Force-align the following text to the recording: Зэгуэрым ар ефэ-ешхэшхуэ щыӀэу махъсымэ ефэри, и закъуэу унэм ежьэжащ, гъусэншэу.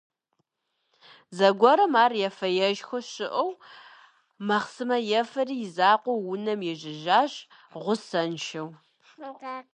Зэгуэрым 1.37 1.93
ар 2.03 2.13
ефэ-ешхэшхуэ 2.27 2.99
щыӀэу 3.11 3.51
махъсымэ 4.47 4.97
ефэри, 5.19 5.55
и 5.65 5.67
закъуэу 5.75 6.25
унэм 6.33 6.59
ежьэжащ, 6.71 7.33
гъусэншэу. 7.81 8.69